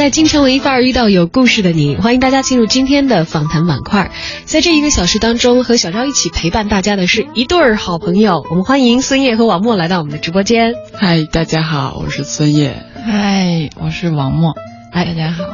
[0.00, 4.10] 在京城文艺范儿遇到有故事的你，欢迎大家进入今天的访谈板块。
[4.46, 8.42] 在这一个小时当中，和小昭一起陪伴大家的是一对儿好朋友。
[8.48, 10.72] 我们欢迎孙烨和王默来到我们的直播间。
[10.94, 12.82] 嗨，大家好，我是孙烨。
[12.94, 14.54] 嗨，我是王默。
[14.90, 15.44] 嗨，大家好。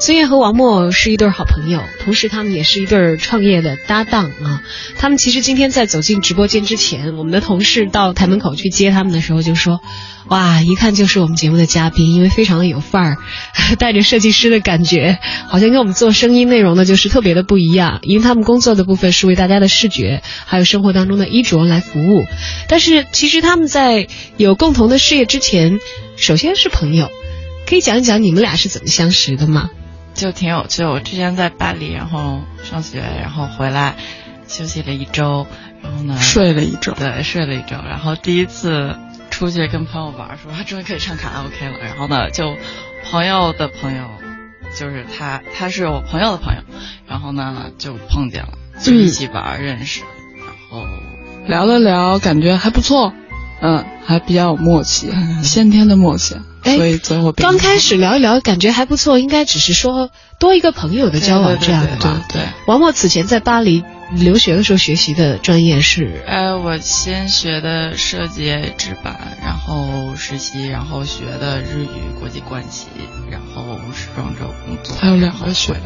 [0.00, 4.62] 孙燕和王默是一对好朋友，同时他们也是一对创业的搭档啊。
[4.98, 9.80] 他们其实今天在走进直播间之前，我们的同事到台门口去接他们的时候就说
[10.28, 13.16] ：“哇，一看就是我们节目的嘉宾，因为非常的有范儿，
[13.78, 18.00] 带着设计师的感觉，好像跟我们做声音内容的就是特别的不一样。
[18.02, 22.24] 因为他们工作的部分是为大家的视觉还有生活当中的衣着来服务，
[22.68, 25.78] 但是其实他们在有共同的事业之前，
[26.16, 27.10] 首先是朋友。”
[27.66, 29.70] 可以讲一讲你们俩是怎么相识的吗？
[30.14, 30.84] 就挺有趣。
[30.84, 33.96] 我之前在巴黎，然后上学，然后回来
[34.46, 35.46] 休息了一周，
[35.82, 37.76] 然后呢睡了一周，对，睡了一周。
[37.76, 38.96] 然后第一次
[39.30, 41.78] 出去跟朋友玩，说他终于可以唱卡拉 OK 了。
[41.78, 42.56] 然后呢，就
[43.10, 44.08] 朋友的朋友，
[44.78, 46.60] 就是他，他是我朋友的朋友，
[47.08, 50.02] 然后呢就碰见了，就一起玩、嗯、认识，
[50.38, 50.86] 然后
[51.48, 53.12] 聊了聊，感觉还不错，
[53.66, 55.10] 嗯，还比较有默契，
[55.42, 56.36] 先天的默契。
[56.64, 62.22] 所以最后刚开始聊一聊，感觉还不错，应该只是说多一个朋友的交往这样的吧。
[62.28, 62.48] 对对。
[62.66, 63.82] 王默此前在巴黎
[64.12, 66.22] 留学的时候学习的专业是？
[66.26, 68.44] 呃，我先学的设计
[68.76, 72.86] 制版，然后实习，然后学的日语国际关系，
[73.30, 74.94] 然后时装周工作。
[75.00, 75.78] 还有两个学位。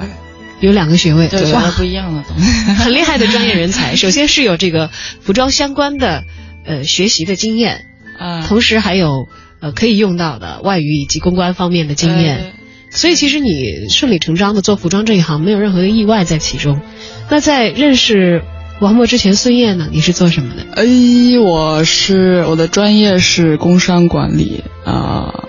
[0.61, 2.45] 有两个学位，对，学不一样的东西。
[2.75, 3.95] 很厉害的专业人才。
[3.95, 6.25] 首先是有这个服装相关的
[6.69, 7.87] 呃学习的经验，
[8.19, 9.27] 啊、嗯，同时还有。
[9.61, 12.53] 呃，可以用到的外语以及公关方面的经验，
[12.93, 16.81] 所以其实你顺理成章的做服装这一行，没有任何的意外在其中。
[17.29, 18.45] 那在认识
[18.81, 19.89] 王默之前，孙燕呢？
[19.91, 20.65] 你是做什么的？
[20.77, 25.49] 哎，我是我的专业是工商管理啊、呃，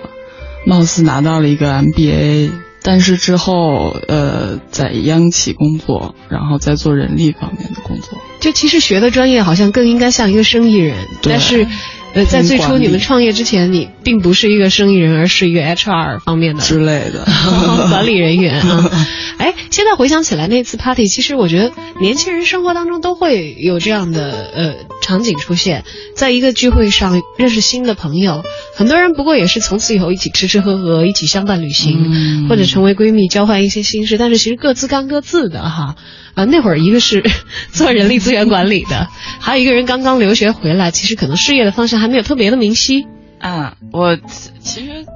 [0.66, 2.50] 貌似拿到了一个 MBA，
[2.82, 8.18] 但是之后呃在央企工作，然后在做人力方面的工作。
[8.40, 11.66] 就其实学的专业好像更应该像一个生意人，但是。
[12.12, 17.24] 呃，在最初你们创业之前，你并不是一个生意人，而是一个 HR 方面的之类的
[17.88, 18.90] 管理人员啊。
[19.38, 25.84] 哎，现在回想起来那次 party，其实我觉得年轻人生活当中都会有这样的呃场景出现，
[26.14, 28.42] 在一个聚会上认识新的朋友，
[28.74, 35.94] 很多人不过也是从此以后一起吃吃喝喝，一起相伴旅行，嗯、或者成为闺蜜，交换一些心事，但是其实各自干各自的哈。
[36.34, 37.24] 啊，那会儿一个是
[37.72, 39.08] 做人力资源管理的，
[39.40, 43.06] 还有一个人刚刚留学回来，其实可能事业的方向还没有特别的明晰。
[43.38, 44.16] 啊，我
[44.60, 45.06] 其实，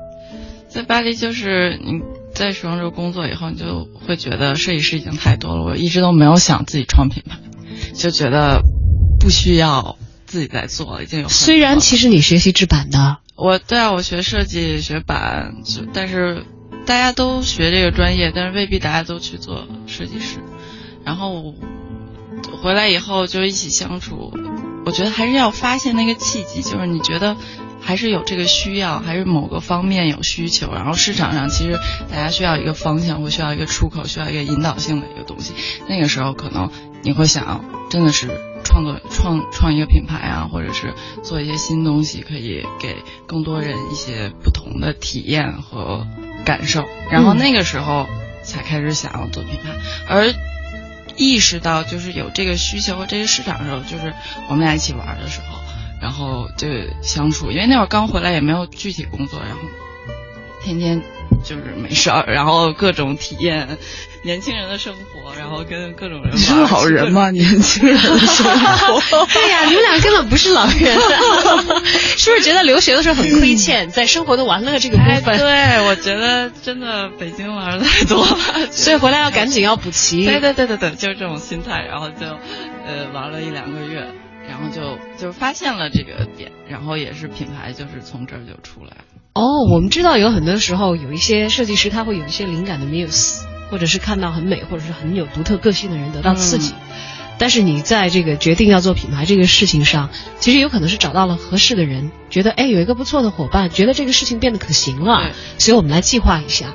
[0.68, 2.00] 在巴黎就是你
[2.34, 5.62] 在时装周工作以后，你就会觉得设计师已经太多了。
[5.62, 7.36] 我一直都没有想自己创品牌，
[7.94, 8.62] 就觉得
[9.20, 11.28] 不需要自己在做了，已经有。
[11.28, 15.54] 虽然其实你学习制版的，我对啊，我学设计学版，
[15.92, 16.44] 但是
[16.86, 20.38] 大家都学这个专业，但是未必大家都去做设计师。
[21.04, 21.54] 然后
[22.62, 24.32] 回来以后就一起相处，
[24.84, 27.36] 我觉得还是要发现那个契机，就是你觉得
[27.80, 31.78] 还是有这个需要，还是某个方面有需求，然后市场上其实
[32.10, 35.52] 大家需要一个方向，或需要一个出口，需要一个引导性的一个东西。
[35.88, 36.70] 那个时候可能
[37.02, 38.28] 你会想，真的是
[38.64, 46.06] 创作创创一个品牌啊，或者是做一些新东西，可以给更多人一些不同的体验和
[46.44, 46.84] 感受。
[47.10, 48.06] 然后那个时候
[48.42, 49.70] 才开始想要做品牌，
[50.08, 50.34] 而。
[51.16, 54.12] 意识到就是有这个需求和这个市场的时候，就是
[54.48, 55.58] 我们俩一起玩的时候，
[56.00, 56.68] 然后就
[57.02, 57.50] 相处。
[57.50, 59.60] 因为那会儿刚回来也没有具体工作，然后
[60.62, 61.02] 天天
[61.44, 63.76] 就是没事儿，然后各种体验
[64.24, 66.32] 年轻人的生活，然后跟各种人。
[66.32, 67.30] 你是老人吗？
[67.30, 69.26] 年轻人的生活？
[69.32, 71.74] 对呀、啊，你们俩根本不是老人、啊，
[72.16, 75.38] 是不是觉得留学的时候很亏欠，在生活的玩乐这个部分？
[75.38, 78.38] 哎、对，我觉得真的北京玩的太多了，
[78.72, 80.24] 所以回来要赶紧要补齐。
[80.24, 84.08] 对对对对对，就是这种心态，然后就呃玩了一两个月，
[84.48, 89.04] 然后就就发现了这个点，然后也是品牌就是从这儿就出来了。
[89.34, 93.42] 哦，我们知道有很多时候有一些设计师他会有一些灵感的 muse，
[93.74, 96.70] 或者是看到很美或者是很有独特个性的人得到刺激。
[96.70, 96.76] 嗯
[97.36, 106.74] 但是你在这个决定要做品牌这个事情上，其实有可能是找到了合适的人，觉得哎有一个不错的伙伴，觉得这个事情变得可行了，所以我们来计划一下。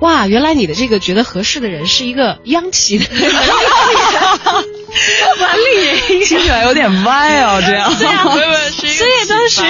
[0.00, 3.06] 哇，原来你的这个觉得合适的人是一个央企的
[5.38, 7.90] 管理人员，听起来有点歪哦，这样。
[7.96, 8.08] 所以
[9.26, 9.62] 当时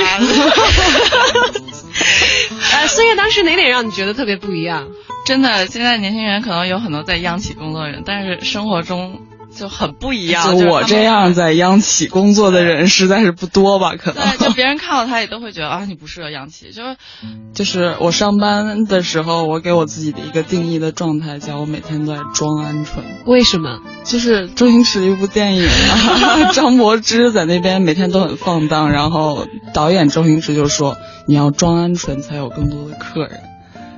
[2.73, 4.89] 呃， 孙悦当时哪点让你觉得特别不一样？
[5.25, 9.21] 真的，现在年轻人可能有很多在央企工作的人，但是生活中
[9.57, 10.59] 就很不一样。
[10.59, 13.95] 就我这样在央企工作的人实在是不多吧？
[13.97, 16.97] 可能对，就别人看到他也都会觉得啊，你不适合央企，就是
[17.55, 23.01] 就是我上班的时候，我给我自己的一个定义的状态，叫我每天都在装鹌鹑。
[23.25, 23.81] 为什么？
[24.05, 33.41] 就是周星驰的一部电影啊， 张柏芝在那边每天都很放荡，然后导演周星驰就说你要装鹌鹑才有更多的客人。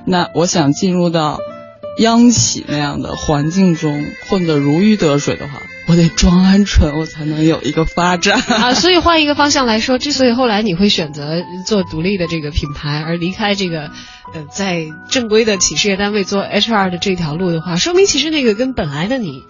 [0.05, 1.39] 那我想进入到
[1.99, 8.39] 央企那样的环境中混得如鱼得水的话，我得装鹌鹑，我才能有一个发展。
[8.39, 13.91] 啊， 所以换一个方向来说，之所以后来你会选择做独立的这个品牌，而离开这个
[14.33, 19.43] 呃在正规的企事业单位做 HR 的这条路的话，说明其实那个跟本来的你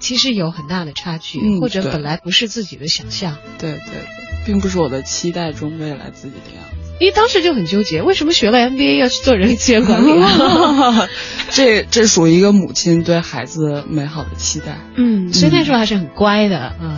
[0.00, 3.36] 其实有很大的差距，嗯或者本来不是自己的想象。
[3.58, 6.83] 对对对，并不是我的期待中未来自己的样子。
[7.00, 11.08] 因为当时就很纠结，为什么学了 MBA 要去做人力资源管理啊？
[11.50, 16.90] 这这属于一个母亲对孩子美好的期待嗯，所以那时候还是很乖的，嗯，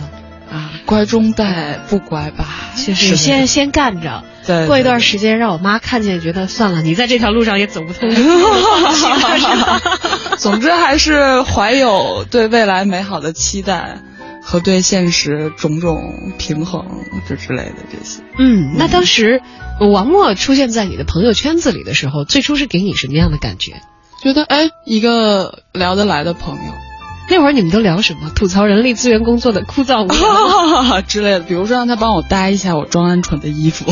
[0.51, 2.45] 啊，乖中带不乖吧？
[2.75, 8.09] 就是先先干着，对过一段时间让我妈看见，觉得算了，你在这条路上也走不通？
[10.37, 13.97] 总之还是怀有对未来美好的期待
[14.49, 16.85] 和对现实种种平衡
[17.27, 18.21] 这之类的这些。
[18.39, 19.41] 嗯，那当时
[19.81, 23.73] 王默出现在你的朋友圈子里的时候，最初是给你什么样的感觉？
[24.23, 26.71] 觉得哎，一个聊得来的朋友
[27.29, 28.31] 那会儿你们都聊什么？
[28.33, 31.01] 吐槽人力资源工作的枯燥无聊。
[31.05, 33.91] 之类的，比如说让他帮我搭一下我装鹌鹑的衣服。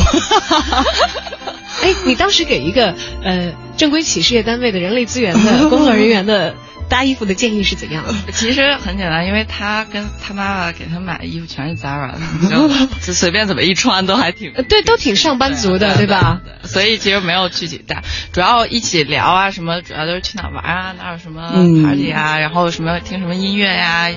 [1.82, 6.54] 哎，你当时给一个呃正规企事业单位的人力资源的工作人员的
[6.88, 8.32] 搭衣服的建议是怎样的？
[8.32, 12.68] 其实很简单，因为他跟他妈妈给他买的衣服全是 Zara 的，就
[13.06, 16.40] 就随便怎么一穿都还挺呃，对，都挺上班族的，对吧？？
[16.64, 18.02] 所以其实没有具体带，
[18.32, 24.08] 主要一起聊啊，什么主要都是去哪玩啊，哪有什么嗯 party 啊，然后什么听什么音乐呀、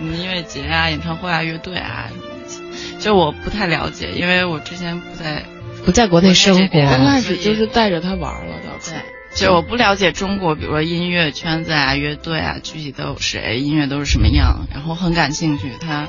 [0.00, 2.08] 嗯音乐节啊、演唱会啊、乐队啊，
[2.98, 5.44] 就我不太了解，因为我之前不在，
[5.84, 8.92] 不在国内生活，刚开始就是带着他玩了，到处。
[9.34, 16.08] 就我不了解中国，比如说音乐圈子啊、乐队啊，具体都有谁，音乐都是什么样，然后很感兴趣，他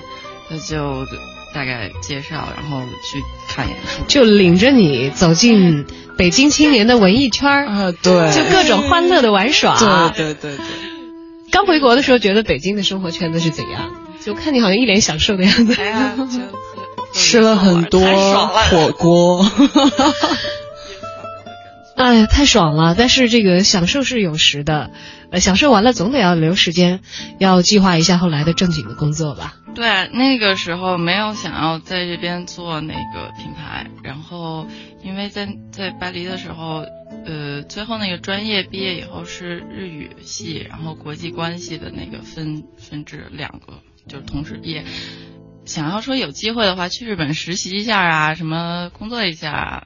[0.50, 1.06] 他就
[1.54, 4.04] 大概介绍，然后去看演出。
[4.08, 5.86] 就领着你走进
[6.18, 9.78] 北京青年的文艺圈儿，啊，对，就各种欢乐的玩耍。
[10.14, 10.66] 对对对对。
[11.52, 13.92] 刚回国的时候，觉得北京的生活圈子是怎样？
[14.20, 15.75] 就看你好像一脸享受的样子。
[15.80, 16.40] 哎呀，就
[17.14, 18.02] 吃了很多
[18.70, 19.44] 火锅，
[21.95, 22.95] 哎，太爽了！
[22.98, 24.92] 但是这个享受是有时的，
[25.31, 27.01] 呃，享受完了总得要留时间，
[27.40, 29.56] 要计划一下后来的正经的工作吧。
[29.75, 34.68] 对，那个时候没有想要在这边做那个品牌，然后
[35.04, 36.86] 因为在在巴黎的时候，
[37.25, 44.84] 呃，最后那个专业毕业以后是日语系，然后国际关系的那个分分支两个，就是同时毕业。
[45.66, 49.84] 想要说有机会的话，去日本实习一下啊，什么工作一下啊，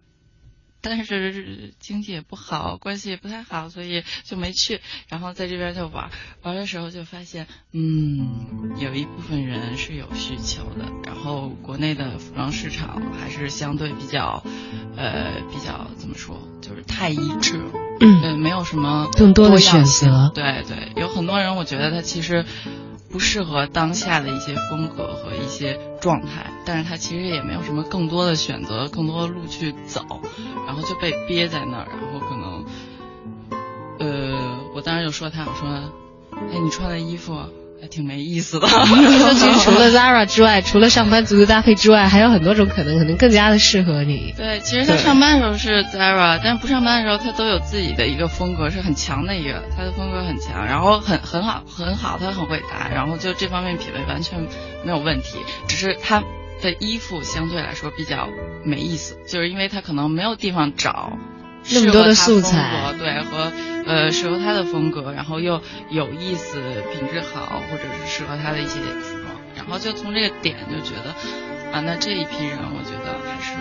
[0.81, 4.81] 但是经济也不好，关系也不太好，所以就没去。
[5.09, 6.09] 然后在这边就玩，
[6.41, 10.85] 玩的时候就发现，嗯，有一部分人是有需求的。
[11.05, 14.43] 然后国内的服装市场还是相对比较，
[14.95, 22.45] 呃，比较怎么说，就是太一致了，嗯，呃，没有什么更多的选择对对，有很多人，我觉得他其实
[23.09, 30.21] 不适合当下的一些风格和一些状态，但是他其实也没有什么更多的选择，更多的路去走，
[30.65, 32.65] 然后就被憋在那儿，然后可能，
[33.99, 35.67] 呃，我当时就说他，我说，
[36.31, 37.33] 哎，你穿的衣服
[37.81, 38.67] 还挺没意思的。
[38.69, 44.33] 说其实除了 Zara 之外，除了上班族的搭配之外，还有很多种可能，可能更加的适合你。
[44.35, 54.39] 对，其实他上班的时候是 Zara，但是不上班的时候，他都有自己的一个风格，是很强的一个，他的风格很强，然后很很好很好，他很会搭，然后就这方面品味完全
[54.83, 56.21] 没有问题，只是他
[56.61, 58.27] 的衣服相对来说比较
[58.65, 61.13] 没意思，就是因为他可能没有地方找。
[61.69, 63.51] 那么多的素材格对和
[63.87, 66.59] 呃适合他的风格，然后又有意思、
[66.93, 71.11] 品质好，或者是适合他的一些服装，然后就从这个点就觉得
[71.71, 73.55] 啊，那这一批人我觉得还是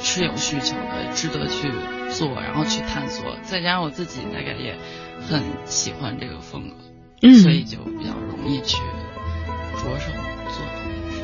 [0.00, 1.68] 是有需求的，值得去
[2.10, 3.36] 做，然后去探索。
[3.42, 4.76] 再加上我自己大概也
[5.28, 6.76] 很喜欢这个风格，
[7.22, 8.76] 嗯所以就比较容易去
[9.74, 10.12] 着手
[10.46, 10.64] 做。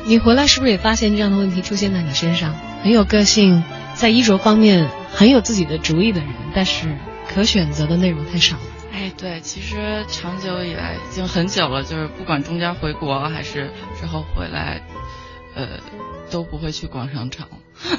[0.07, 2.53] 你回来是不是也发现这样的问题出现在你身上？
[2.83, 3.63] 很有个性，
[3.95, 6.95] 在衣着方面很有自己的主意的人，但是
[7.27, 8.63] 可选择的内容太少了。
[8.91, 14.81] 哎，对，其实长久以来已经很久了，就是不管中间回国还是之后回来，
[15.53, 15.79] 呃，
[16.31, 17.49] 都不会去逛商场，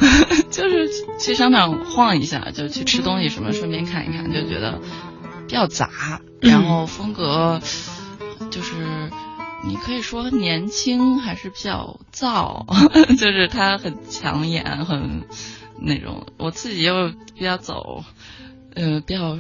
[0.51, 0.89] 就是
[1.21, 4.81] 去商场晃一下，就去吃东西什么，顺便看一看，就觉得
[5.47, 5.91] 比较杂，
[6.41, 7.61] 然后风格
[8.51, 9.11] 就是
[9.65, 12.65] 你可以说年轻，还是比较燥，
[13.19, 15.25] 就是它很抢眼，很
[15.79, 16.27] 那种。
[16.39, 18.03] 我自己又比较走，
[18.77, 19.39] 呃，比较。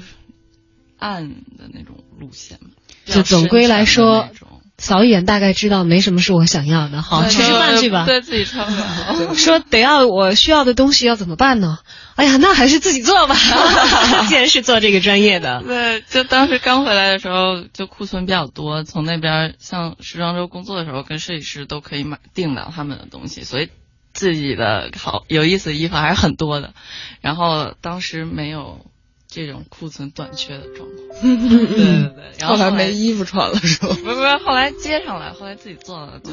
[0.98, 1.28] 暗
[1.58, 2.70] 的那种路线嘛，
[3.04, 4.30] 就总归来说，
[4.78, 7.02] 扫一眼大概知道没什么是我想要的。
[7.02, 8.06] 好，吃吃饭去吧。
[8.06, 9.14] 对自己穿吧。
[9.36, 11.76] 说得要我需要的东西要怎么办呢？
[12.14, 13.36] 哎呀，那还是自己做吧。
[14.26, 18.82] 既然是做这个专业的，对，就当时刚回来的时候，就库存比较多。
[18.82, 23.68] 从那边像时装周工作的时候，跟设计师都可以买订到他们的东西，所以
[24.14, 26.72] 自己的好有意思的衣服还是很多的。
[27.20, 28.86] 然后当时没有。
[29.28, 33.56] 这种库存短缺的状况，对 对对， 然后后来没衣服穿了。
[33.58, 33.88] 是吧？
[33.88, 36.32] 不是不是，后来接上来，后来自己做了，就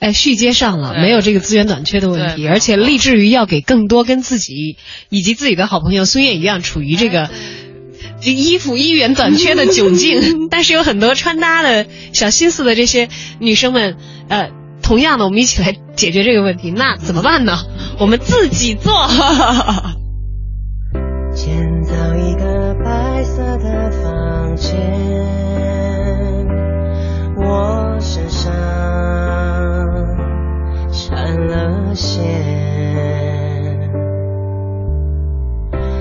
[0.00, 4.76] 哎续接上了，没有这个资源短缺的问题，而且立志于要给更多跟自己
[5.08, 7.30] 以及自己的好朋友孙燕一样处于这个
[8.20, 13.96] 这衣服衣源短缺的窘境， 但是有很多穿搭的小心思的这些女生们，
[14.28, 14.50] 呃，
[14.82, 17.58] 同样的，我们一起来解决这个问题，那怎么办呢？
[17.98, 18.92] 我们自己做。
[22.82, 24.74] 白色的房间，
[27.36, 28.52] 我身上
[30.90, 32.22] 缠了线，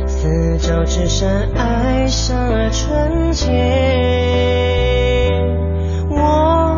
[0.07, 3.51] 四周只剩爱上了纯洁。
[6.09, 6.72] 我，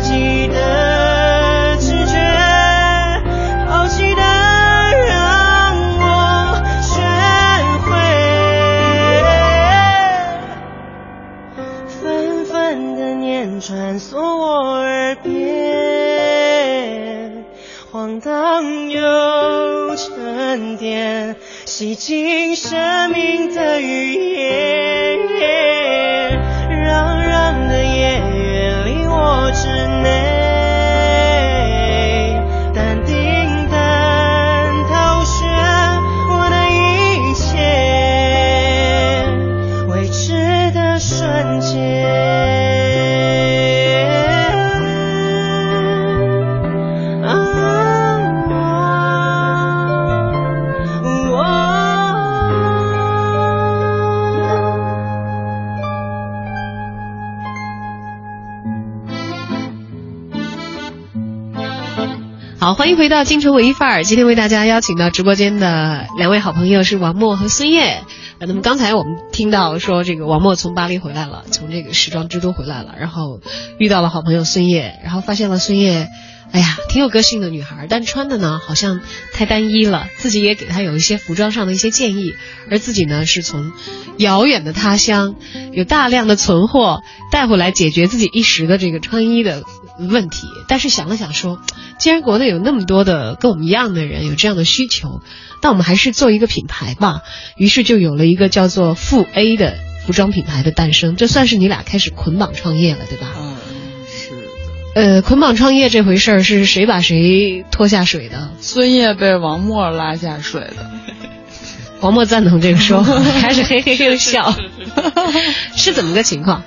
[0.00, 2.14] 自己的直觉，
[3.66, 4.22] 好奇的
[5.08, 7.02] 让我学
[7.82, 7.90] 会，
[12.00, 15.34] 纷纷的念，穿梭我耳边，
[17.90, 24.27] 荒唐又沉淀，洗净生命的语。
[62.78, 64.04] 欢迎回到京城文艺范儿。
[64.04, 68.04] 今天为大家邀请到直播间的两位好朋友是王默和孙烨。
[68.38, 73.40] 那么刚才我们听到说，这个王默从巴黎回来了，从这个时装之都回来了，然后
[73.80, 76.06] 遇到了好朋友孙烨，然后发现了孙烨，
[76.52, 79.00] 哎呀，挺有个性的女孩，但穿的呢好像
[79.32, 82.34] 太单一了，自己也给她有一些服装上的一些建议，
[82.70, 83.72] 而自己呢是从
[84.18, 85.34] 遥远的他乡
[85.72, 89.64] 有大量的存货带回来解决自己一时的这个穿衣的
[89.98, 91.60] 问题，但是想了想说，
[91.98, 95.20] 既然国内有那么多的跟我们一样的人有这样的需求，
[95.62, 97.22] 那我们还是做一个品牌吧。
[97.56, 99.76] 于是就有了一个叫做富 A 的
[100.06, 103.28] 服装品牌的诞生，这算是你俩开始捆绑创业了，对吧？
[103.36, 103.56] 嗯，
[104.06, 104.42] 是的。
[104.94, 108.50] 呃，捆绑创业这回事儿是谁把谁拖下水的？
[108.60, 110.90] 孙烨被王默拉下水的。
[112.00, 114.54] 王默赞同这个说法， 开始嘿嘿嘿的笑，
[115.74, 116.62] 是怎么个情况？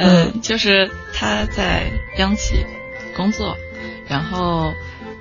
[0.00, 2.64] 呃，就是他在央企
[3.16, 3.56] 工作，
[4.08, 4.72] 然后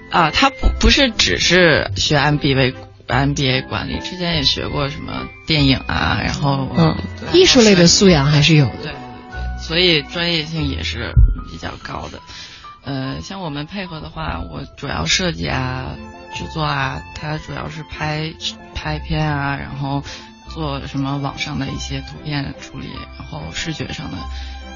[0.09, 2.73] 啊，他不不是只是学 MBA
[3.07, 6.95] MBA 管理，之前也学过什么电影啊，然后嗯，
[7.33, 8.71] 艺术类的素养还是有的。
[8.77, 11.13] 对对对，所以专业性也是
[11.51, 12.19] 比较高的。
[12.85, 15.95] 呃，像我们配合的话，我主要设计啊、
[16.33, 18.33] 制作啊，他主要是拍
[18.73, 20.01] 拍片啊，然后
[20.49, 24.17] 做什么网上的一些图片处理，然后视觉上的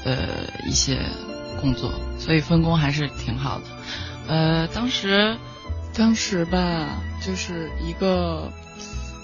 [0.04, 0.98] 呃一些
[1.60, 3.64] 工作，所以分工还是挺好的。
[4.28, 5.36] 呃，当时
[5.94, 8.52] 当时吧，就是一个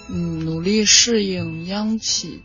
[0.09, 2.43] 嗯努力适应央企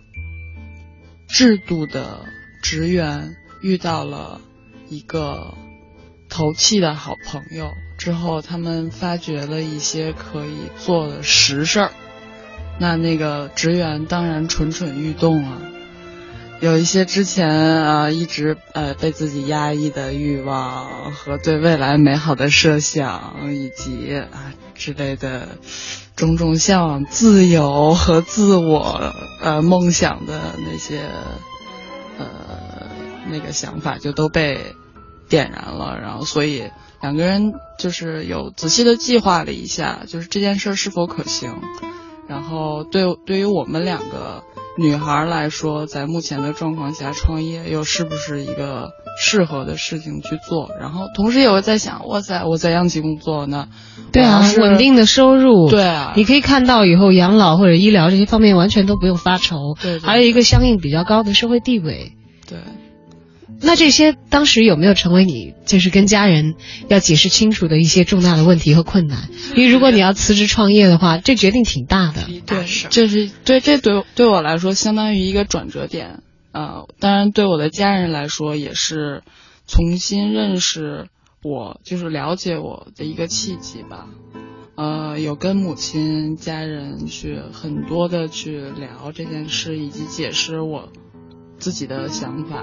[1.28, 2.26] 制度的
[2.62, 4.40] 职员遇到了
[4.88, 5.54] 一个
[6.28, 11.92] 投契的好朋友之后，他们发掘了一些可以做的实事儿。
[12.78, 15.58] 那那个职员当然蠢蠢欲动啊，
[16.60, 25.48] 有一些之前啊一直呃被自己压抑的欲望和对未来美好的设想，以及啊之类的
[26.16, 31.02] 种种向往自由和自我呃梦想的那些
[32.18, 32.26] 呃
[33.30, 34.74] 那个想法就都被
[35.28, 36.70] 点燃了，然后所以
[37.02, 41.54] 两个人就是有仔细的计划了一下，就是这件事是否可行。
[42.28, 44.42] 然后对对于我们两个
[44.78, 50.70] 女孩来说，在目前的状况下创业又是不是一个适合的事情去做？
[50.78, 53.68] 然后同时也会在想，哇塞，我在央企工作呢，
[54.12, 62.12] 对啊，稳定的收入，对啊，你可以看到以后养老或者医疗这些方面完全都不用发愁，对，还有一个相应比较高的社会地位，
[62.48, 62.58] 对。
[63.60, 66.54] 那这些当时有没有成为你就是跟家人
[66.88, 69.28] 要解释清楚的一些重大的问题和困难？
[69.54, 72.28] 因为如果你要辞职创业的话，这决定挺大的。
[72.46, 76.88] 对，这是对这对对我来说相当于一个转折点啊、呃。
[77.00, 79.22] 当然，对我的家人来说也是
[79.66, 81.08] 重新认识
[81.42, 84.06] 我，就是了解我的一个契机吧。
[84.76, 90.90] 呃，有跟母亲、家人去很多的去聊这件事，以及解释我
[91.58, 92.62] 自己的想法。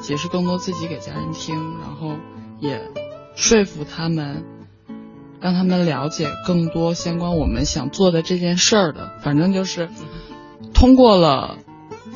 [0.00, 2.16] 解释更多自己给家人听，然后
[2.60, 2.90] 也
[3.34, 4.44] 说服他们，
[5.40, 9.18] 让他们了解更多相关我们想做的这件事儿的。
[9.22, 9.88] 反正就是
[10.72, 11.58] 通过了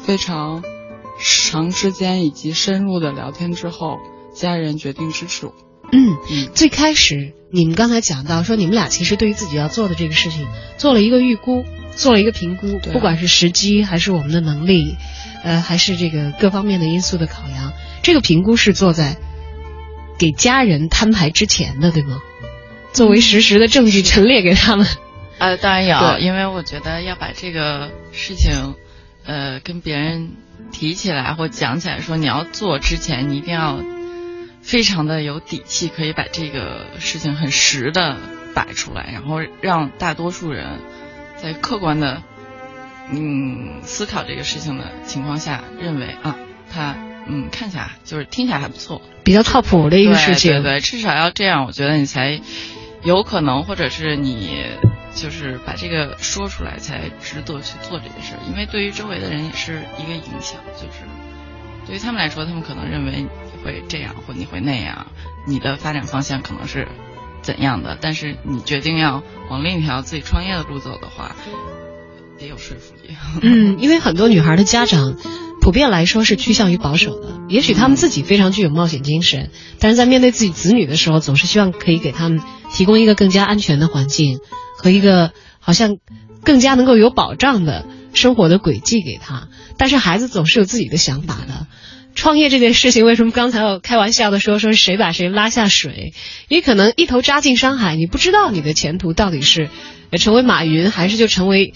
[0.02, 0.62] 非常
[1.18, 3.98] 长时间以及深入的聊天之后，
[4.34, 5.52] 家人决定支持我。
[5.90, 11.64] 嗯，嗯最开始你们刚才讲到说，你们俩其实对于自己要做的这个事情做了一个预估，
[11.98, 14.96] 做了一个评估，啊不管是时机还是我们的能力。
[15.44, 19.16] 呃，还是这个各方面的因素的考量，这个评估是做在
[20.18, 22.20] 给家人摊牌之前的，对吗？
[22.92, 24.84] 作为实时的证据陈列给他们。
[25.38, 28.74] 呃，当然有，因为我觉得要把这个事情，
[29.24, 30.32] 呃，跟别人
[30.72, 33.78] 提起来或讲起来，说你要做之前，你一定要
[34.60, 38.16] 非常的有底气，可以把这个事情很实的
[38.54, 40.80] 摆出来，然后让大多数人
[41.42, 42.22] 在客观的。
[43.10, 46.36] 嗯，思考这个事情的情况下，认为啊，
[46.70, 46.94] 他
[47.26, 50.52] 嗯看起来就是听起来还不错，比较靠谱的一个事情。
[50.52, 52.38] 对对对，至少要这样，我觉得你才
[53.02, 54.62] 有可能，或者是你
[55.14, 58.34] 就是把这个说出来，才值得去做这件事。
[58.46, 60.98] 因为对于周围的人也是一个影响，就是
[61.86, 65.06] 对于他们来说，他们可能认为你会这样或你会那样，
[65.46, 66.86] 你的发展方向可能是
[67.48, 71.34] 怎样的，但是你决定要往另一条自己创业的路走的话。
[72.38, 73.16] 也有说服力。
[73.40, 75.16] 嗯，因为很多女孩的家长，
[75.62, 77.40] 普遍来说是趋向于保守的。
[77.48, 79.48] 也许他们自己非常具有冒险精神，
[79.80, 84.40] 但是在面对自己子女的时候，总是希望可以给他们提供一个更加安全的环境
[84.76, 85.96] 和一个好像
[86.44, 89.48] 更加能够有保障的生活的轨迹给他。
[89.78, 91.66] 但是孩子总是有自己的想法的。
[92.18, 96.12] 创业这件事情，为什么刚才我开玩笑的说说谁把谁拉下水？
[96.48, 99.70] 也可能一头扎进山海，你不知道你的前途到底是
[100.10, 101.74] 呃成为马云，还是就成为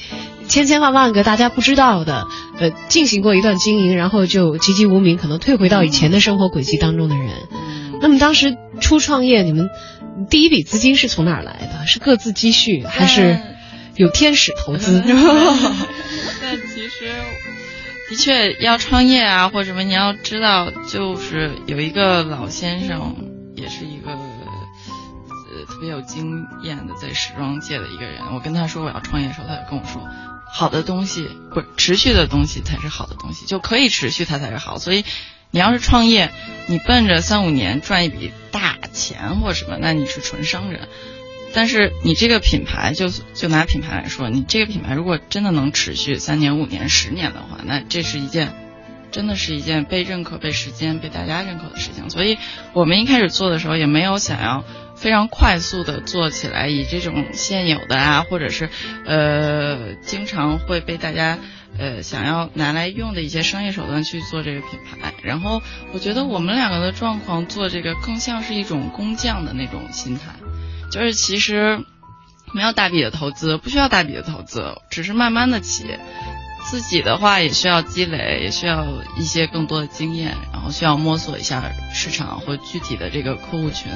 [0.49, 2.27] 千千万万个大家不知道的
[2.59, 7.29] 呃进行过一段经营，然后就籍籍无名，可能退回到以前的生活轨迹当中的人。
[8.01, 9.69] 那么当时初创业，你们
[10.29, 11.87] 第一笔资金是从哪儿来的？
[11.87, 13.39] 是各自积蓄，还是
[13.95, 15.01] 有天使投资？
[16.43, 17.13] 但其实
[18.13, 23.17] 的确要创业啊，或者什么，你要知道，就是有一个老先生，
[23.57, 28.21] 也是一个呃特别有经验的在时装界的一个人。
[28.35, 30.07] 我跟他说我要创业的时候，他就跟我说，
[30.53, 34.79] 好的东西不持续的东西才是好的东西，就可以持续它才是好。
[34.79, 35.07] 所以
[35.51, 36.31] 你要是创业，
[36.67, 40.91] 你奔着三五年赚一笔大钱或什么，那你是纯商人。
[41.55, 48.53] 但是你这个品牌，就就拿品牌来说，你这个品牌如果真的能持续三年、五年、十年的话，那这是一件，
[49.11, 52.09] 真的是一件被认可、被时间、被大家认可的事情。
[52.11, 52.39] 所以
[52.73, 54.65] 我们一开始做的时候，也没有想要
[54.97, 58.71] 非常快速的做起来，以这种现有的啊，或者是
[59.05, 61.39] 呃经常会被大家
[61.79, 65.13] 呃想要拿来用的一些商业手段去做这个品牌。
[65.23, 65.63] 然后
[65.93, 70.33] 我觉得我们两个的状况做这个更像是一种工匠的那种心态。
[70.93, 71.81] 就是其实
[72.53, 75.87] 没有大笔的投资，不需要大笔的投资，只是慢慢的起。
[76.71, 78.87] 自己的话也需要积累，也需要
[79.19, 83.91] 一些更多的经验，然后需要摸索一下市场和具体的这个客户群。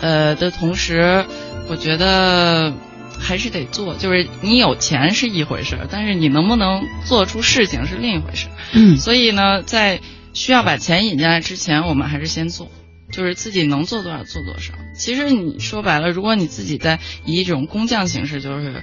[0.00, 1.24] 呃的同时，
[1.68, 2.74] 我觉得
[3.20, 3.94] 还是得做。
[3.94, 8.48] 就是你有钱是一回事，但是你能不能做出事情是另一回事。
[8.72, 10.00] 嗯，所以呢，在
[10.34, 12.68] 需要把钱引进来之前，我们还是先做。
[13.12, 14.74] 就是自己能做多少做多少。
[14.94, 18.82] 其实你说白了，如果你自己在以一种工匠形式，就是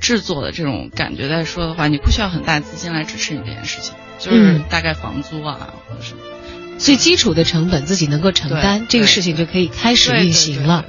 [0.00, 6.20] 制作的这种感觉在说的话，你不需要很大资金来支持你这件事情，就是大概房租啊或者什么。
[6.78, 10.86] 最基础的成本自己能够承担，这个事情就可以开始运行了。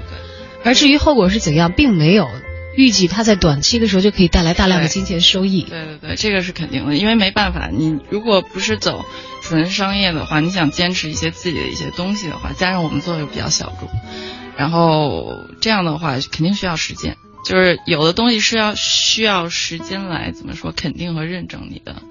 [0.63, 2.29] 而至于后果是怎样，并没有
[2.75, 5.63] 预计它在短期的时候就可以带来大量的金钱收益。
[5.63, 9.03] 对对对，这个是肯定的，因为没办法，你如果不是走。
[9.43, 13.89] 纯商业的话，你想坚持一些自己的一些东西的话，加上我们做的又比较小众，
[14.55, 17.17] 然后这样的话肯定需要时间。
[17.43, 22.03] 就是有的东西是要需要时间来怎么说肯定和认证你的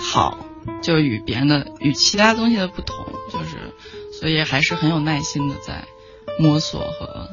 [0.00, 0.46] 好，
[0.82, 2.96] 就与别人的与其他东西的不同，
[3.30, 3.74] 就是
[4.18, 5.84] 所以还是很有耐心的在
[6.40, 7.28] 摸索和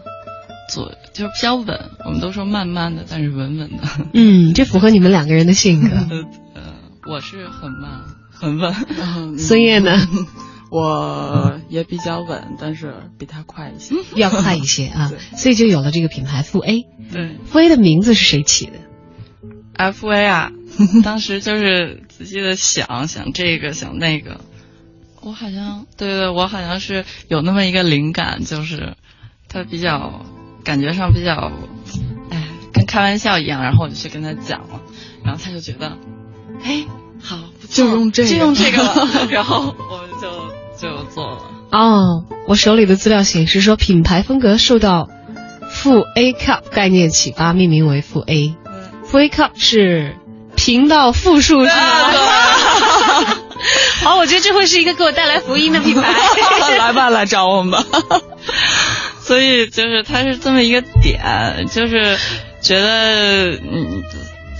[0.74, 1.92] 做，就是比较稳。
[2.06, 3.84] 我们都说慢慢的，但是稳稳的。
[4.14, 5.96] 嗯，这符合你们两个人的性格。
[6.56, 6.74] 呃，
[7.08, 8.02] 我是很慢。
[8.32, 8.74] 很稳，
[9.38, 10.08] 孙悦呢？
[10.70, 16.88] 我也比较稳，但是比他快一些，要快一些啊，所以就有了这个品牌富 A。
[17.12, 18.74] 对，富 A 的名字是谁起的
[19.76, 20.52] ？F A 啊，
[21.04, 24.42] 当时就是仔细的想想这个想那个，
[25.22, 28.96] 我好像对对，我好像是有那么一个灵感，就是
[29.48, 30.26] 它比较
[30.63, 31.52] 感觉上比较，
[32.30, 34.82] 哎，跟开玩笑一样，然后我就去跟他讲了，
[35.23, 35.97] 然后他就觉得，
[36.63, 36.86] 哎。
[37.26, 37.38] 好，
[37.69, 38.84] 就用这个，就用这个，
[39.32, 40.30] 然后我们就
[40.78, 41.38] 就做了。
[41.71, 45.08] 哦，我手里的资料显示说，品牌风格受到
[45.71, 48.58] 负 A cup 概念启发，命名为负 A。
[49.06, 50.17] 负 A cup 是
[50.58, 51.73] 平到负数是吗？
[54.04, 56.13] 好， 我觉得这会是一个给我带来福音的品牌。
[56.78, 57.86] 来吧，来找我们吧。
[59.24, 62.18] 所以就是它是这么一个点，就是
[62.62, 64.04] 觉得嗯，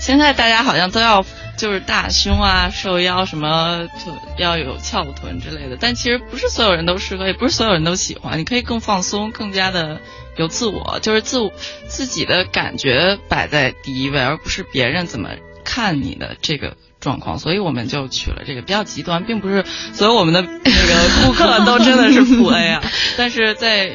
[0.00, 1.24] 现在大家好像都要。
[1.56, 8.40] 就是大胸啊，瘦腰，什么臀要有翘臀之类的，但其实不是所有人都适合，也不是所有人都喜欢。
[8.40, 10.00] 你可以更放松，更加的
[10.36, 11.52] 有自我，就是自我
[11.86, 15.30] 自己的感觉摆在第一位，而不是别人怎么
[15.64, 17.38] 看你的这个状况。
[17.38, 22.82] 所以我们就取了这个比较极端，并不是所有我们的 那个顾客都真的是负 A 啊，
[23.16, 23.92] 但是在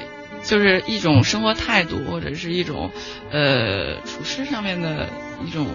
[0.49, 2.89] 就是一种生活态度或者是一种
[3.31, 5.07] 呃处事上面的
[5.45, 5.67] 一种。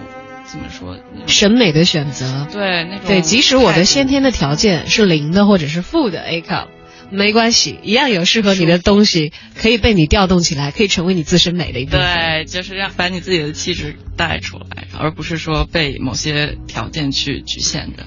[0.47, 0.99] 怎么说？
[1.27, 6.67] 审美的选择，对那种对，即使我的先天的条件是零的或者是负的 A cup，
[7.11, 12.01] 没关系，一样有适合你的东西可以被你调动起来，可以成为你自身美的一部分。
[12.03, 18.05] 对，就是让把你自己的气质带出来，而不是说被某些条件去局限着。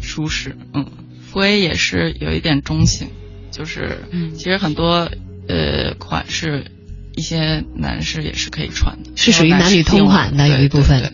[0.00, 0.86] 舒适，嗯，
[1.30, 3.10] 负 A 也是有一点中性，
[3.52, 4.00] 就是
[4.36, 5.08] 其实很多
[5.48, 6.66] 呃款式，
[7.14, 11.12] 一些男士也是可以穿的，是属于男女通款的有一部分。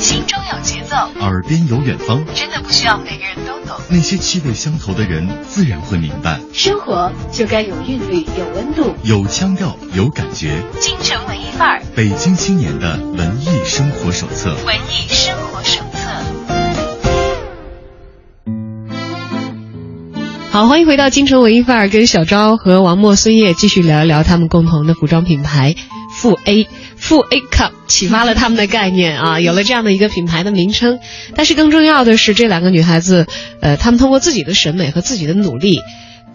[0.00, 3.78] 心中有节奏，耳边有远方，真的不需要每个人都懂。
[3.90, 6.40] 那些气味相投的人，自然会明白。
[6.54, 10.62] 生活就该有韵律，有温度，有腔调，有感觉。
[10.80, 14.56] 京城文艺范儿，北京青年的文艺生活手册。
[14.64, 15.62] 文艺生活
[20.60, 25.74] 好，欢迎回到京城文艺范儿，跟小昭和王默、孙烨继续聊一聊他们共同的服装品牌
[26.14, 26.68] 富 A。
[26.98, 30.98] 富 A Cup 启发了他们的概念啊，有了这样的一个品牌的名称。
[31.34, 33.26] 但是更重要的是，这两个女孩子，
[33.62, 35.80] 呃，她们通过自己的审美和自己的努力，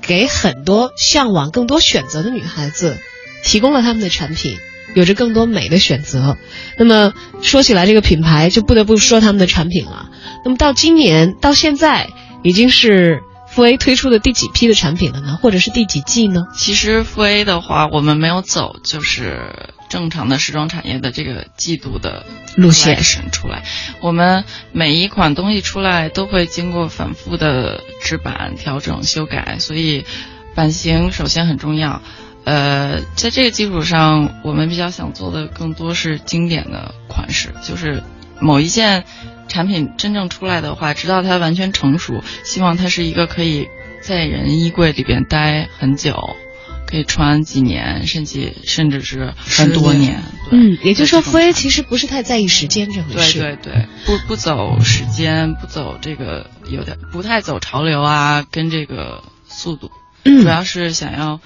[0.01, 2.97] 给很多向往更多选择的女孩子
[3.43, 4.57] 提供了他们的产品，
[4.95, 6.35] 有着更多美的选择。
[6.79, 10.09] 那么说起来，这个品牌就不得不说他们的产品了。
[10.43, 12.09] 那么到今年到现在，
[12.41, 13.21] 已经是
[13.55, 15.39] 富 A 推出的第几批的产品了呢？
[15.41, 16.45] 或者是第几季呢？
[16.53, 22.25] 其实富 A 的话，我们没有走就是正常的时装产业的这个季度的
[22.57, 23.63] 路线出来。
[24.01, 30.03] 我们每一款东西出来都会经过反复的制版、调整、修改，所以
[30.53, 32.01] 版型首先很重要。
[32.43, 38.03] 呃，在这个基础上，我们比较想做的更多是经典的款式，就是
[38.41, 39.05] 某一件
[39.55, 43.69] 产品真正出来的话，直到它完全成熟，希望它是一个可以
[44.01, 46.35] 在人衣柜里边待很久，
[46.85, 50.21] 可以穿几年，甚至甚至是很多年。
[50.49, 53.39] 对嗯，也就是说，福 A 其实不是太在意时间这回对事。
[53.39, 59.89] 对对，不不走时间，不走这个有点不太走潮流啊，跟这个速度，
[60.25, 61.39] 嗯主要是想要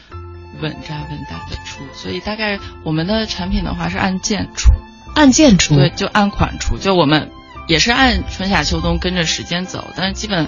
[0.62, 4.72] 稳扎稳打的出，所以大概我们的产品的话是按件出，
[5.13, 5.76] 按件出。
[5.76, 7.30] 对，就按款出，就我们
[7.69, 10.47] 也是按春夏秋冬跟着时间走，但是基本，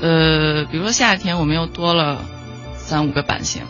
[0.00, 2.24] 呃，比如说夏天我们又多了
[2.78, 3.62] 三五个版型，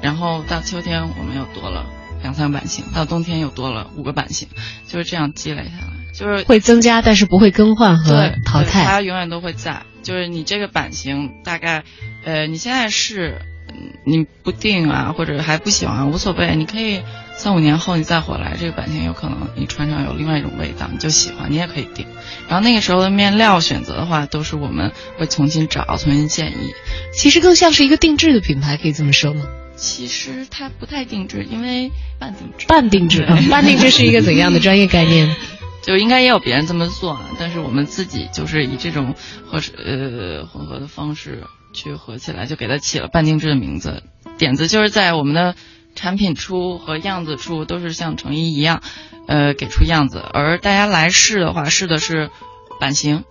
[0.00, 1.84] 然后到秋天我们又多了
[2.22, 4.46] 两三个版型，到冬天又多了五个版型，
[4.86, 8.84] 就是这样积累下来，就是会增加，但是不会更换和淘汰。
[8.84, 9.82] 它永远都会在。
[10.02, 11.82] 就是你这个版型大概，
[12.24, 13.59] 呃，你现在是嗯
[14.04, 17.02] 你不定啊，或者还不喜欢，无所谓，你可以
[17.36, 22.06] 三五年后你再回来，这个版型有可能你穿上有另外一种味道，你就喜欢，你也可以定。
[22.48, 26.72] 然后那个时候的面料选择的话，都是我们会重新找、重新建议。
[27.14, 29.44] 其实更像是一个定制的品牌，可以这么说吗？
[29.76, 32.66] 其实它不太定制，因为半定制。
[32.66, 35.34] 半定制，啊半定制是一个怎样的专业概念？
[35.82, 39.14] 就应该也有别人这么做啊，但是我们自己就是以这种
[39.46, 44.02] 合呃混合的方式去合起来，就给它起了半定制的名字。
[44.38, 45.54] 点子就是在我们的
[45.94, 48.82] 产品出和样子出都是像成衣一样，
[49.26, 52.30] 呃，给出样子，而大家来试的话试的是
[52.78, 53.24] 版型，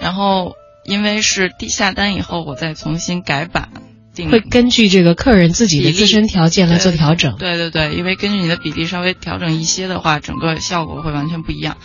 [0.00, 3.70] 然后因为是地下单以后，我再重新改版
[4.14, 7.36] 定会根据这个客人自己的自身条件来做调整。
[7.36, 11.76] 对对对，因为根据你的比例稍微调整一些的话，整个效果会完全不一样。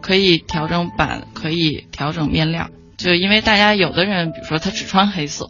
[0.00, 2.70] 可以调整版，可以调整面料。
[2.98, 5.48] 就因为大家有的人，比如说他只穿黑色，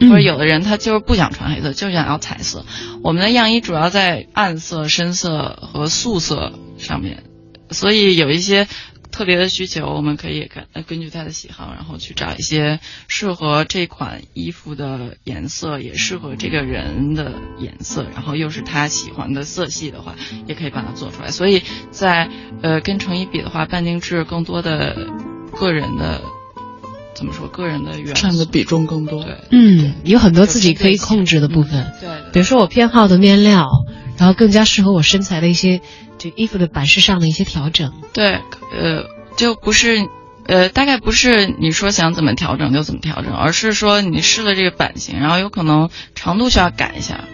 [0.00, 2.66] 嗯或者有的人他就是不想穿黑色，就想要彩色。
[3.02, 7.22] 我们的样衣主要在暗色、深色和素色上面，
[7.70, 8.66] 所以有一些
[9.10, 20.14] 特别的需求，我们可以根呃根据他的喜好，然后去找一些适合这款衣服的颜色，也适合这个人的颜色，然后又是他喜欢的色系的话，
[20.46, 21.30] 也可以把它做出来。
[21.30, 22.28] 所以在
[22.62, 25.06] 呃跟成衣比的话，半定制更多的
[25.52, 26.20] 个人的
[27.18, 29.24] 怎么说，个人的元素占的比重更多。
[29.24, 33.66] 对嗯，有很多自己可以控制的部分，对对比如说我偏好的面料，
[34.16, 35.80] 然后更加适合我身材的一些，
[36.16, 37.92] 就衣服的版式上的一些调整。
[38.12, 38.34] 对，
[38.72, 40.08] 呃，就不是，
[40.46, 47.24] 呃，大概不是你说想怎么调整就怎么调整，而是说你试了这个版型，然后有可能长度需要改一下，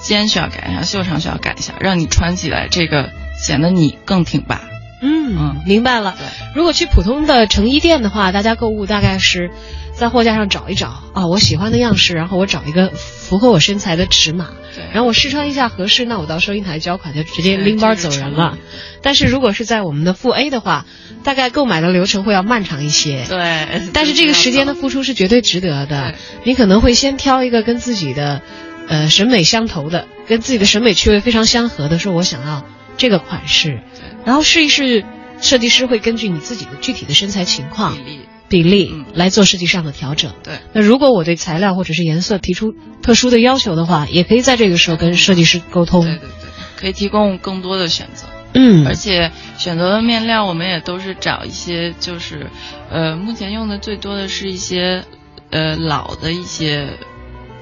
[0.00, 3.10] 肩需要改一下，袖长需要改一下，让你穿起来这个
[3.42, 4.60] 显得你更挺拔。
[5.02, 6.14] 嗯嗯明白了。
[6.16, 9.50] 对，如果去普通的成衣店的话，大家购物大概是
[9.94, 18.56] 在货架上找一找啊，我喜欢的样式，然后我找一个符合我身材的尺码，对，然后我试穿一下合适，那我到收银台交款就直接拎包走人了。
[19.02, 20.86] 但是如果是在我们的付 A 的话，
[21.24, 23.24] 大概购买的流程会要漫长一些。
[23.28, 26.14] 对， 但是这个时间的付出是绝对值得的对。
[26.44, 28.40] 你可能会先挑一个跟自己的，
[28.88, 32.64] 呃，审美相投的，跟自己的审美趣味非常相合的，说我想要
[32.96, 33.91] 这个款式，对
[34.24, 35.04] 然后试一试，
[35.40, 40.32] 设计师会根据你自己的具体的身材情况比、例，比例嗯来做设计上的调整。
[40.42, 40.54] 对。
[40.72, 46.04] 那如果我对材料或者是颜色提出特殊的要求的话，也可以在这个时候跟设计师沟通。
[46.04, 48.26] 对对对，可以提供更多的选择。
[48.54, 52.50] 嗯而且选择的面料，我们也都是找一些，就是，
[52.90, 55.02] 呃，目前用的最多的是一些，
[55.50, 56.86] 呃，老的一些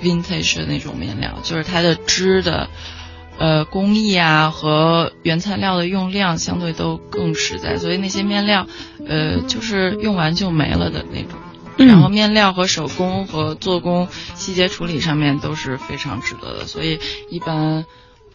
[0.03, 2.69] vintage 的那种面料，就是它的织的，
[3.41, 8.67] 呃，工艺啊和原材料的用量相对都更实在，所以那些面料，
[9.09, 11.39] 呃，就是用完就没了的那种。
[11.79, 16.99] 嗯然后面料和手工和做工细节处理上面都是非常值得的，所以
[17.31, 17.87] 一般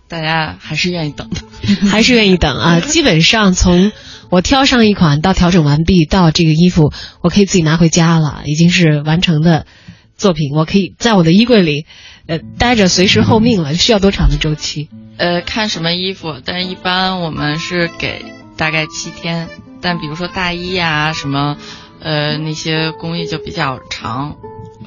[0.08, 1.38] 大家还是愿意等的。
[1.88, 2.80] 还是愿意等啊。
[2.90, 3.92] 基本上从
[4.32, 6.92] 我挑上一款到调整完毕到这个衣服，
[7.22, 9.68] 我可以自己拿回家了，已经是完成的
[10.18, 11.86] 作品，我可以在我的衣柜里，
[12.28, 14.90] 呃，待着随时候命了，需要多长的周期？
[15.18, 18.26] 呃，看什么衣服，但是一般我们是给
[18.58, 19.48] 大概七天，
[19.82, 21.58] 但比如说大衣呀、什么，
[22.00, 24.38] 呃，那些工艺就比较长，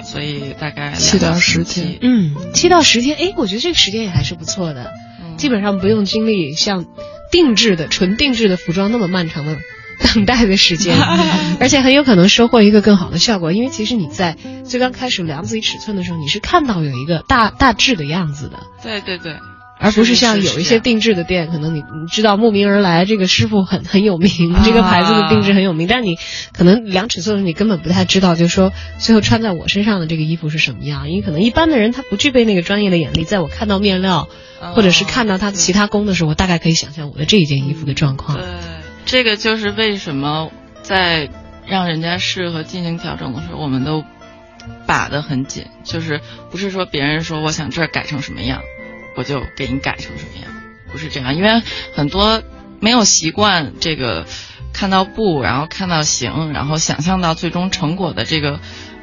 [0.04, 1.98] 所以大概七到十天。
[2.00, 6.84] 嗯，七到十天，哎，我觉得这个时间也还是不错的，嗯基本上不用经历像
[7.30, 9.56] 定制的、纯定制的服装那么漫长的
[9.98, 10.96] 等待的时间，
[11.60, 18.60] 而且很有可能收获一个更好的效果，因为其实你在最刚开始量自己尺寸的时候，你是看到有一个大大致的样子的。
[18.82, 19.36] 对对对，
[19.80, 24.62] 而不是像有一些定制的店，可能你你知道慕名而来，这个师傅很很有名，啊。
[24.64, 26.16] 这个牌子的定制很有名，但你
[26.52, 34.28] 可能量尺寸的时候你根本不太知道，就是说最后穿在我身上的这个衣服是什么样，因为可能一般的人他不具备那个专业的眼力，在我看到面料
[34.60, 38.38] 哦或者是看到他的其他工的时候，我大概可以想象我的这一件衣服的状况。
[38.38, 38.46] 对，
[39.08, 41.30] 这个就是为什么在
[41.66, 44.04] 让人家试和进行调整的时候，我们都
[44.86, 48.60] 把得很紧，就是不是说别人说我想这儿改成什么样，
[49.16, 50.52] 我就给你改成什么样，
[50.92, 51.62] 不是这样，因为
[51.94, 52.42] 很多
[52.80, 54.26] 没有习惯这个
[54.74, 58.60] 看到布，然后看到形，然后想象到最终成果的这个。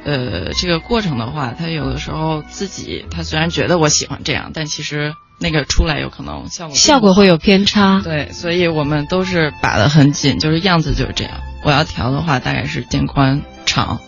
[0.07, 8.01] 呃，这个过程的话，他有的时候自己，他虽然觉得我喜欢这样，但其实那个出来有可能效果效果会有偏差。
[8.03, 11.41] 对，所以我们都是把的很紧，就是样子就是这样。
[11.63, 13.99] 我要调的话，大概是肩宽长，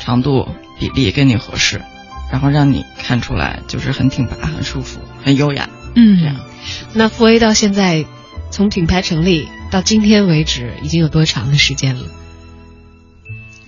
[0.00, 0.48] 长度
[0.80, 1.82] 比例跟你合适，
[2.30, 5.68] 然后让你看出来就是很挺拔、很舒服、很优雅。
[5.94, 6.36] 嗯这样
[6.94, 8.06] 那富 A 到现在
[8.50, 12.02] 从品牌成立到今天为止，已经有多长的时间了？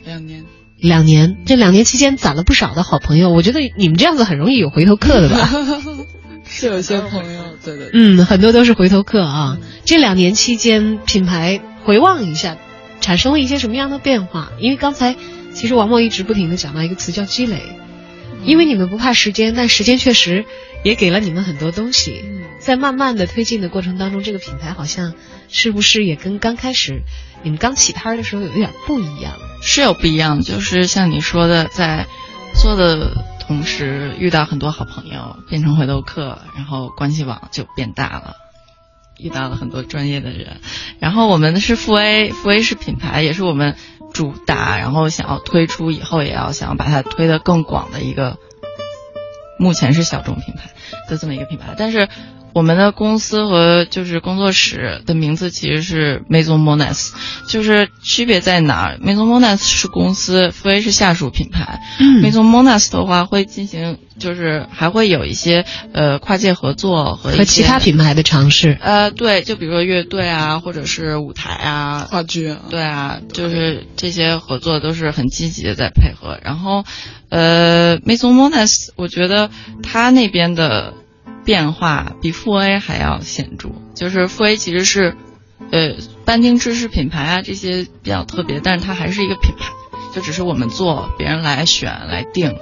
[0.05, 0.45] 两年，
[0.79, 3.31] 两年，这两年期间攒了不少的好朋友。
[3.31, 5.51] 我觉得你们这样子很容易有回头客的吧？
[6.47, 9.59] 是有些朋友，对对对，嗯，很多都是回头客啊。
[9.85, 12.57] 这两年期间，品牌回望一下，
[13.01, 14.53] 产生了一些什么样的变化？
[14.59, 15.17] 因为刚才
[15.53, 17.63] 其实王默一直不停的讲到一个词叫积累，
[18.45, 20.45] 因为你们不怕时间，但时间确实
[20.85, 22.25] 也给了你们很多东西。
[22.59, 25.13] 在慢慢的推进的过程当中，这个品牌好像
[25.49, 27.03] 是不是也跟刚开始
[27.43, 29.35] 你们刚起摊儿的时候有一点不一样？
[29.61, 32.07] 是有不一样，就是像你说的，在
[32.55, 38.37] 做的同时遇到很多好朋友，变成回头客，然后关系网就变大了。
[39.19, 40.61] 遇到了很多专业的人，
[40.99, 43.77] 然后我们是富 A，富 A 是品牌，也是我们
[44.13, 48.39] 主打，然后想要推出以后也要想要把它推得更广的一个，
[49.57, 50.71] 目前是小众品牌
[51.09, 52.09] 的这么一个品牌，但是
[52.55, 57.11] 我们的公司和就是工作室的名字其实是 Maison Monas，
[57.49, 61.81] 就是区别在哪儿？Maison Monas 是公司，富 A 是下属品牌。
[61.99, 68.79] 嗯 Maison Monas 的话会进行，就是还会有一些呃跨界合作和和其他品牌的尝试。
[68.81, 76.39] 呃，对，就比如说乐队啊，或者是舞台啊，话剧啊，对啊，就是这些合作都是很积极的在配合。
[76.45, 76.85] 然后，
[77.31, 79.51] 呃，Maison Monas，我觉得
[79.83, 80.95] 他那边的
[81.45, 83.71] 变化比富 A 还要显著。
[83.95, 85.17] 就是富 A 其实是，
[85.71, 89.71] 呃，班丁知识品牌啊这些比较特别，但是它还是一个品牌，
[90.15, 92.57] 就只是我们做，别人来选来定，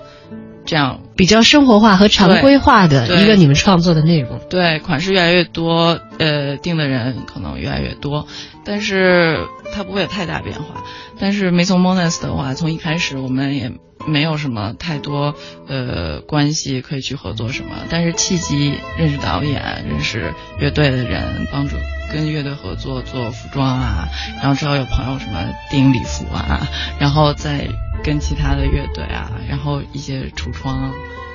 [0.65, 4.41] 这样比较生活化和常规化的一个你们创作的内容。
[4.51, 8.27] 对，款式越来越多，呃，定的人可能越来越多，
[8.65, 10.85] 但是它不会有太大变化。
[11.19, 13.73] 但是 Maison Monas 的话，从一开始我们也
[14.07, 15.35] 没有什么太多
[15.69, 21.77] 呃关系可以去合作什么，但是契机认识导演，认识乐队的人，帮助
[22.13, 24.09] 跟乐队合作做服装啊，
[24.41, 27.69] 然后之后有朋友什么订礼服啊，然后再
[28.05, 30.93] 跟其他的乐队啊，然后一些橱窗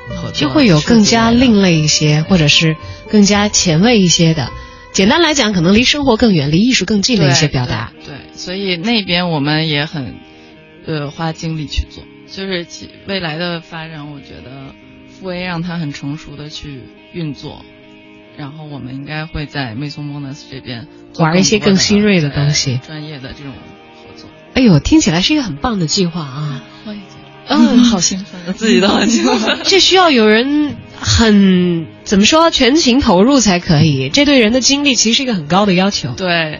[0.10, 2.76] 合作，就会有更加另类一些，或者是
[3.10, 4.50] 更加前卫一些的。
[4.94, 7.92] 简单来讲，可能离生活更远、离艺术更近的一些表达。
[8.04, 8.16] 对。
[8.16, 10.16] 对，所以那边我们也很，
[10.88, 12.04] 呃，花精力去做。
[12.30, 14.74] 就是其未来的发展，我觉得
[15.10, 17.64] 富 A 让它很成熟的去运作，
[18.38, 20.88] 然后我们应该会在 Maison Monas 这边
[21.18, 23.54] 玩一些更新锐的东西专业的这种
[23.96, 24.30] 合作。
[24.54, 26.64] 哎呦，听起来是一个很棒的计划啊！
[26.86, 27.16] 我也觉
[27.48, 29.60] 得，嗯，好兴奋，自己都很兴奋。
[29.66, 36.14] 这需要有人很怎么说全情投入才可以，这对人的精力其实是一个很高的要求。
[36.18, 36.60] 对，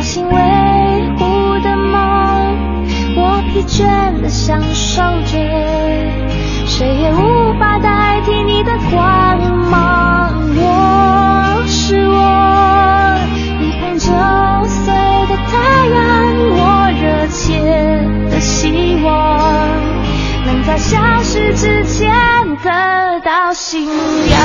[0.00, 0.32] 小心维
[1.18, 2.56] 护的梦，
[3.16, 5.36] 我疲倦的享受着
[6.66, 9.38] 谁也无法代替你的光
[9.70, 10.32] 芒。
[10.56, 13.18] 我是我，
[13.60, 14.10] 一捧九
[14.68, 14.86] 岁
[15.28, 15.58] 的太
[15.92, 16.00] 阳，
[16.48, 17.60] 我热切
[18.30, 19.12] 的希望
[20.46, 22.10] 能在消失之前
[22.62, 24.40] 得到信仰。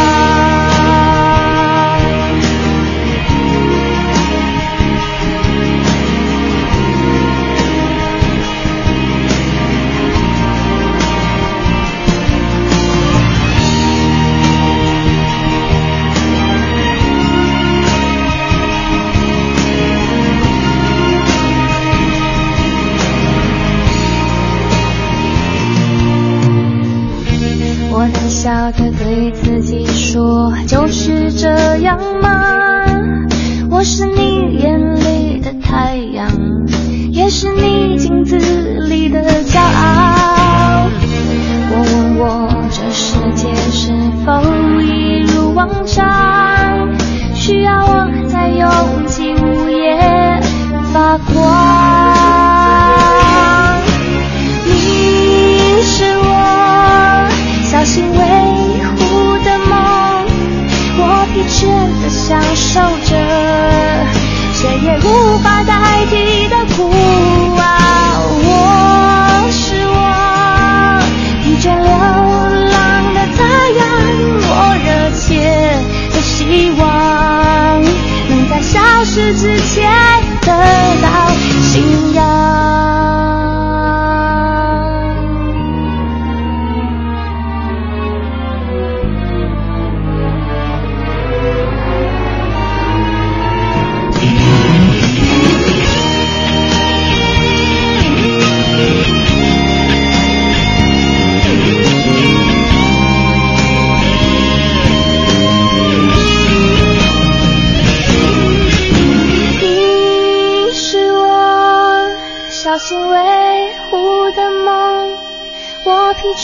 [28.46, 32.86] 我胆小的对自己说，就是这样吗？
[33.72, 36.30] 我是你眼里的太阳，
[37.10, 40.88] 也是你镜子里的骄傲。
[41.72, 43.92] 我问我这世界是
[44.24, 44.40] 否
[44.80, 46.06] 一如往常，
[47.34, 48.70] 需要我在拥
[49.08, 50.40] 挤午夜
[50.94, 51.65] 发光。
[62.02, 63.16] 的享受着，
[64.54, 65.38] 谁也不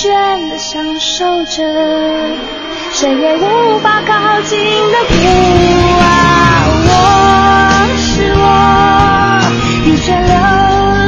[0.02, 1.62] 倦的享受着，
[2.92, 5.14] 谁也无法靠近的孤
[6.02, 6.04] 啊。
[6.88, 6.90] 我
[8.00, 8.42] 是我
[9.86, 10.34] 疲倦流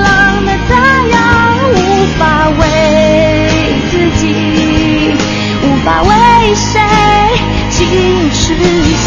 [0.04, 0.72] 浪的太
[1.10, 1.18] 阳，
[1.74, 1.76] 无
[2.20, 2.22] 法
[2.60, 2.62] 为
[3.90, 3.92] 自
[4.22, 4.22] 己，
[5.64, 6.12] 无法为
[6.54, 6.70] 谁
[7.72, 7.82] 静
[8.30, 8.46] 止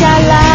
[0.01, 0.46] 下来。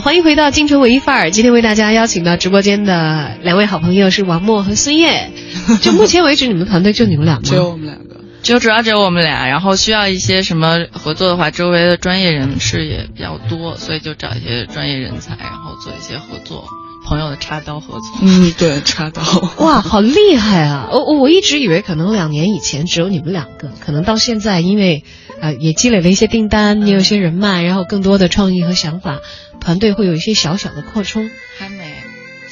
[0.00, 1.30] 好，欢迎回到京城文艺范儿。
[1.30, 5.30] 今天为大家邀请到直播间的两位好朋友是王默和孙烨。
[5.82, 7.42] 就目前为止，你们团队就你们俩吗？
[7.44, 8.16] 只有我们两个。
[8.42, 16.64] 就主要只有我们俩，然后需要一些什么合作的话，周围的专业人士也比较多，所以就找一些专业人才，然后做一些合作，
[17.10, 18.08] 朋友的插刀合作。
[18.22, 19.20] 嗯，对，插刀。
[19.58, 20.88] 哇， 好厉害啊！
[20.92, 25.02] 我我我一直以为可能两年以前只有你们两个，可能到现在因为
[25.40, 29.18] 呃也积累了一些订单，也有一些人脉，然后更多的创意和想法，
[29.60, 31.28] 团队会有一些小小的扩充。
[31.58, 31.96] 还没，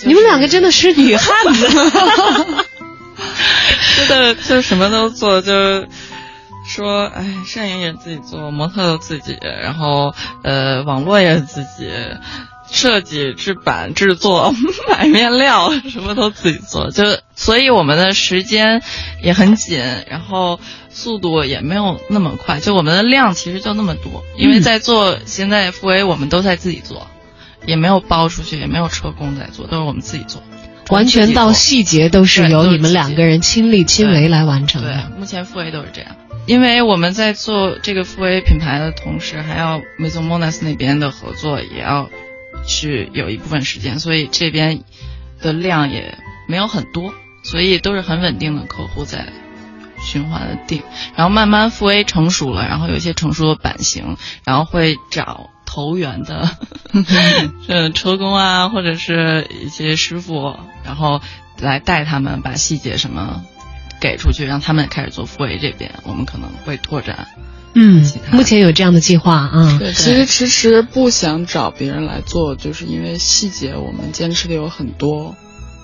[0.04, 1.68] 你们两个真的是女汉子。
[3.96, 5.52] 真的就什么都做，就
[6.66, 11.88] 说哎，摄影也自己做，模特都自己，然后呃，网络也是自己，
[12.78, 14.54] 设计、制版、制作、
[14.88, 16.90] 买面料， 什么都自己做。
[16.90, 17.02] 就
[17.34, 18.80] 所以我们的时间
[19.20, 22.60] 也很紧，然后速度也没有那么快。
[22.60, 27.08] 就我们的量其实就那么多，因为在做现在复 A，我们都在自己做，
[27.66, 30.40] 也没有包出去，也没有车工在做，都是我们自己做。
[30.90, 34.88] 完全到细节都是由你们两个人亲力亲为来完成的。
[34.88, 36.14] 对，目前复 A 都是这样。
[36.46, 42.08] 因为我们在做这个复 A 品牌的同时，还要 Maison Monas 那边的合作，也要
[42.68, 44.84] 去有一部分时间，所以这边
[45.40, 46.16] 的量也
[46.46, 47.12] 没有很多，
[47.42, 49.32] 所以都是很稳定的客户在
[50.00, 50.82] 循环的定。
[51.16, 55.50] 然后慢慢复 A 成熟了，然后有一些成熟的版型，然后会找。
[55.70, 56.48] 投缘的，
[57.68, 61.20] 呃，车工啊，或者是一些师傅，然后
[61.58, 63.44] 来带他们把细节什么
[64.00, 67.28] 给出去，让他们开始做复 A 这边，我们可能会拓展。
[67.74, 69.78] 嗯，目前有这样的计划啊。
[69.78, 75.36] 对，其实迟迟不想找别人来做，就是因为细节我们坚持的有很多，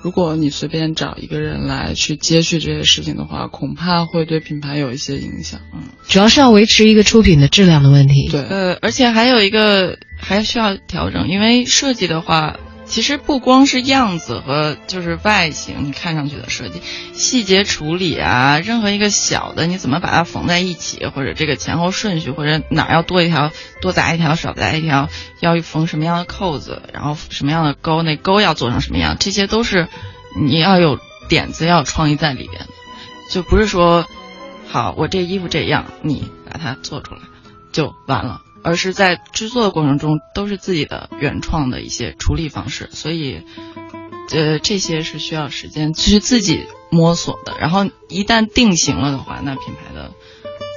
[0.03, 5.61] 如果你随便找一个人来去接续这些事情的话，恐怕会对品牌有一些影响。
[5.73, 8.29] 嗯，主要是要维持一个出品的质量的问题。
[8.31, 16.81] 对，呃，而且还有一个还需要调整，因为设计的话，其实不光是样子和就是外形，你看上去的设计，
[17.15, 25.09] 细节处理啊，任何一个小的，你怎么把它缝在一起，或者这个前后顺序，或者哪儿要多一条多扎一条，少扎一条，
[25.41, 29.89] 要缝什么样的扣子，然后什么样的钩，那钩要做成什么样，这些都是
[30.39, 32.67] 你要有点子，要有创意在里边，
[33.31, 34.07] 就不是说，
[34.69, 37.21] 好，我这衣服这样，你把它做出来
[37.73, 38.43] 就完了。
[38.65, 43.43] 而是在制作的过程中都是自己的原创的一些处理方式，所以，
[44.33, 47.55] 呃，这些是需要时间去自己摸索的。
[47.61, 50.11] 然后一旦定型了的话，那品牌的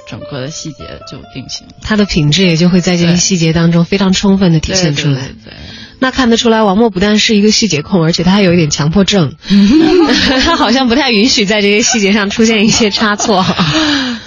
[0.06, 5.20] 整个的细节就定型，它的品质也就会在这些细节当中非常充分的体现出来。
[5.20, 5.52] 对对对
[6.00, 9.34] 那看得出来，王默不但是一个细节控，而且他还有一点强迫症，
[10.44, 13.44] 他好像不太允许在这些细节上出现一些差错。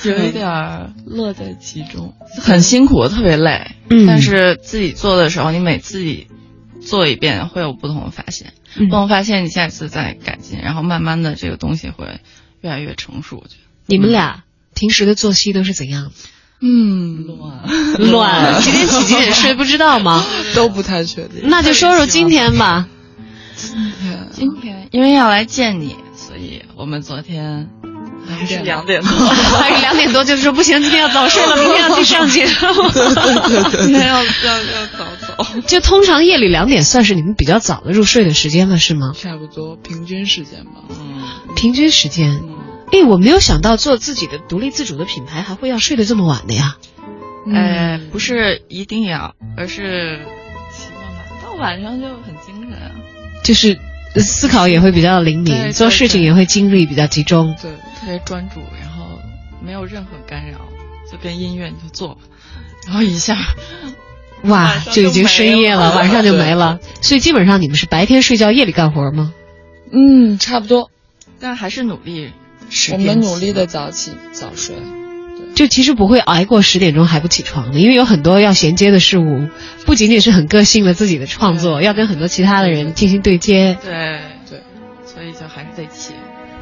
[0.04, 3.76] 有一点儿乐在其中，很辛苦，特别累。
[3.90, 6.28] 嗯但是自己做的时候，你每自己
[6.82, 12.20] 做一遍会有不同的发现，嗯不同发现你下次再改进，然后慢慢的这个东西会
[12.62, 13.38] 越来越成熟。
[13.38, 14.44] 我觉得你们俩
[14.74, 16.12] 平时的作息都是怎样的？
[16.62, 20.24] 嗯，乱乱， 几点起几点睡不知道吗？
[20.56, 21.42] 都不太确定。
[21.44, 22.88] 那就说说今天吧。
[23.56, 27.70] 今天今天因为要来见你，所以我们昨天
[28.28, 29.10] 还是两点多，
[29.60, 32.52] 还是两点多，就是说不行，今天要早睡了，明天要去上节目。
[33.84, 35.60] 今天要要要早走。
[35.68, 39.12] 就通常夜里两点算是你们比较早的入睡的时间了，是吗？
[39.16, 40.82] 差不多平均时间吧。
[40.90, 41.24] 嗯，
[41.56, 42.40] 平均时间。
[42.44, 42.56] 嗯，
[42.92, 46.78] 哎，我没有想到做自己的独立自主的品牌还会要睡得这么晚的呀。
[47.54, 50.20] 呃，不是一定要，而是
[50.72, 51.24] 习惯吧。
[51.44, 52.92] 到晚上就很精神啊。
[53.44, 53.80] 就是
[54.14, 57.56] 呃思考也会比较灵敏，对对做事情也会精力比较集中。
[57.62, 59.20] 对，特别专注，然后
[59.66, 60.60] 没有任何干扰，
[61.12, 62.22] 就跟音乐你就做吧，
[62.86, 63.36] 然后一下
[64.44, 66.80] 哇就已经深夜了 晚上就没了。
[67.02, 69.34] 所以基本上你们是白天睡觉，夜里干活吗？
[69.92, 70.92] 嗯，差不多。
[71.40, 72.32] 但还是努力
[72.72, 74.76] 十我们努力的早起早睡。
[75.54, 79.50] 就其实不会挨过十点钟还不起床的，因为有很多要衔接的事物，
[79.86, 83.78] 不仅仅是很个性的自己的创作，要跟很多其他的人进行对接。
[83.84, 84.62] 对对，
[85.06, 86.14] 所以就还是得起。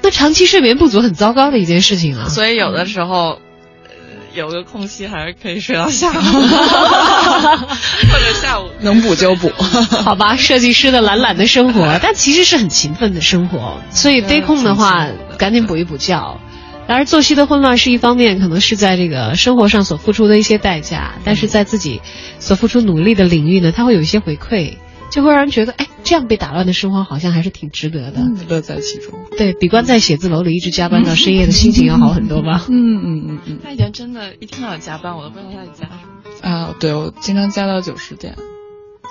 [0.02, 2.30] 那长期睡眠不足很糟糕的一件事情啊。
[2.30, 3.40] 所以有的时候，
[3.86, 3.92] 呃，
[4.34, 6.14] 有个空隙还是可以睡到下午，
[8.10, 9.50] 或者下午能补就补。
[10.04, 13.80] 好吧，设计师的懒懒的生活，但其实是很勤奋的生活。
[13.92, 15.08] 所以飞控的话，
[15.40, 16.40] 赶紧补一补觉。
[16.88, 22.02] 当然，作息的混乱是一方面，可能是在这个生活上所付出的一些代价，但是在自己
[22.40, 24.78] 所付出努力的领域呢，他会有一些回馈，
[25.12, 28.22] 就会让人觉得，哎，这样被打乱的生活好像还是挺值得的。
[28.22, 29.14] 嗯，乐在其中。
[29.38, 32.66] 对比关在写字楼里一直加班到深夜的心情要好很多吧？
[32.74, 33.60] 嗯嗯嗯嗯。
[33.64, 36.50] 他以前真的，一听到有加班，我都不知道他在加什么。
[36.50, 38.36] 啊，对，我经常加到九十点。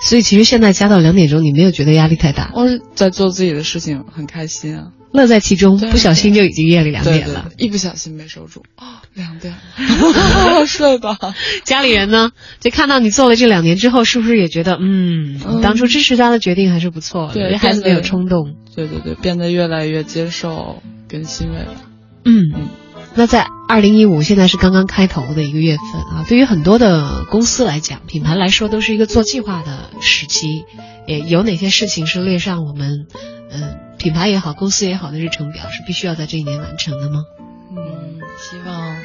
[0.02, 4.92] 所以其实现在加到两点钟，你没有觉得压力太大，我是在做自己的事情，很开心啊。
[5.12, 7.50] 乐在其中，不小心就已经夜里两点了。
[7.56, 8.84] 对，一不小心没守住，哦，
[9.14, 11.16] 两点了， 睡吧。
[11.64, 12.30] 家里人呢，
[12.60, 18.54] 就看到你做了这两年之后，是不是也觉得，嗯，当初支持他的决定还是不错的，对孩子没有冲动。
[18.76, 21.74] 对对对，变得越来越接受跟欣慰了。
[22.24, 22.68] 嗯嗯，
[23.14, 30.64] 那在二零一五，现在是刚刚开头的一个月份啊，对于很多的公司来讲，品牌来说，都是一个做计划的时期。
[31.06, 33.06] 也有哪些事情是列上我们，
[33.50, 37.26] 嗯、品牌也好，公司也好的日程表，是必须要在这一年完成的吗？
[37.70, 38.96] 嗯，希望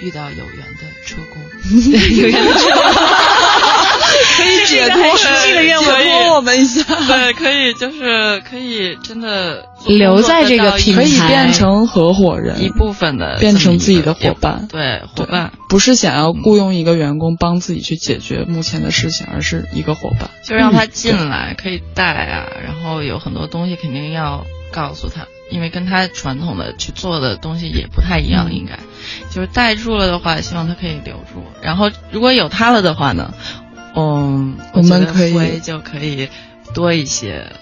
[0.00, 1.42] 遇到有缘的车工。
[2.16, 2.70] 有缘的车
[4.38, 14.66] 可以解脱实际的愿望解脱我们一下，对，可以，就是可以真的留在这个平台可以变成合伙人，一部分的，变成自己的伙伴。
[14.68, 20.30] 对，伙伴不是想要雇佣一个员工帮自己去解决目前的事情，而是一个伙伴。
[20.44, 28.78] 就让他进来，可以带啊，然后有很多东西肯定要告诉他，因为跟他传统的去做的东西也不太一样，应该
[29.30, 31.42] 就是带住了的话，希望他可以留住。
[31.62, 33.34] 然后如果有他了的话呢，
[33.94, 36.28] 嗯，我们可以就可以
[36.74, 37.52] 多一些。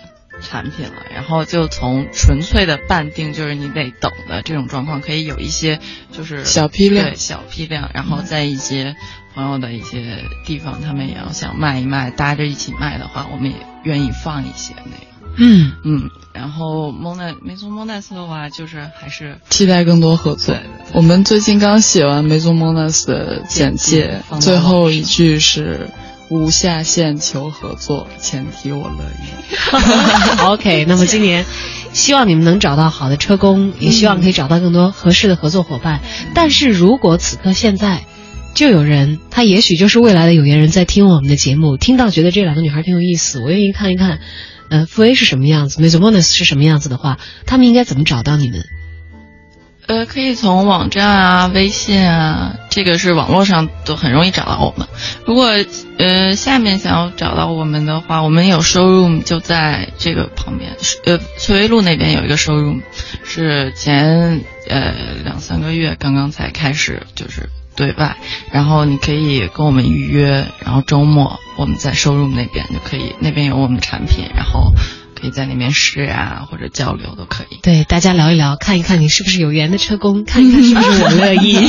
[0.43, 5.81] 产品了，然后就从纯粹的半定，就是你得等的这种状况，可以有一些
[6.13, 8.95] 就是小批量对小批量，然后在一些
[9.35, 15.07] 朋友的一些地方，他们也要想卖一卖，搭着一起卖的话，我们也愿意放一些那个。
[15.39, 20.55] 嗯嗯，然后蒙奈梅松蒙奈斯的话，就是还是期待更多合作。
[20.55, 25.89] 对对我们最近刚写完梅宗蒙奈斯的简介，最后一句是
[26.29, 30.43] 无下限求合作，前提我乐意。
[30.47, 31.45] OK， 那么今年
[31.93, 36.01] 希望你们能找到好的车工，也希望可以找到更多合适的合作伙伴。
[36.35, 38.05] 但是如果此刻现在
[38.55, 44.19] 就有人，他也许就是未来的有缘人，在听我们的节目，听到觉得这两个女孩挺有意思，我愿意看一看，
[44.69, 48.65] 呃，傅 A 是什么样子 m e s o m o n e s 是什么样子的话，他们应该怎么找到你们？
[49.87, 54.89] 呃，可以从网站啊、微信啊，这个是网络上都很容易找到我们。
[55.25, 55.51] 如果
[55.99, 62.83] 呃下面想要找到我们的话，我们有 showroom 就在这个旁边，呃翠微路那边有一个 showroom，
[63.25, 64.93] 是前呃
[65.25, 68.17] 两三个月刚刚才开始就是对外，
[68.51, 74.73] 然后你可以跟我们预约，然后周末我们在 showroom 那边就可以，那边有我们产品，然后
[75.27, 77.59] 以在里面试啊或者交流都可以。
[77.63, 81.57] 对，大家聊一聊，看一看你是不是有缘的车工，看一看是不是我乐意。